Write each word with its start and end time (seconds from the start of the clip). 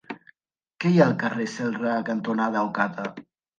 Què 0.85 0.91
hi 0.93 0.97
ha 1.01 1.03
al 1.09 1.13
carrer 1.25 1.47
Celrà 1.57 1.93
cantonada 2.11 2.67
Ocata? 2.73 3.09